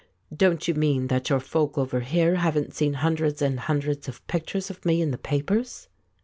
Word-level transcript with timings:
"Don't 0.35 0.67
you 0.67 0.73
mean 0.73 1.09
that 1.09 1.29
your 1.29 1.39
folk 1.39 1.77
over 1.77 1.99
here 1.99 2.37
haven't 2.37 2.73
seen 2.73 2.93
hundreds 2.95 3.39
and 3.39 3.59
hundreds 3.59 4.07
of 4.07 4.25
pictures 4.25 4.71
of 4.71 4.83
me 4.83 4.99
in 4.99 5.11
the 5.11 5.17
papers 5.19 5.89